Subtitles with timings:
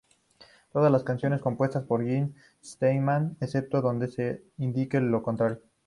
[0.73, 5.59] Todas las canciones compuestas por Jim Steinman, excepto donde se indique lo contrario.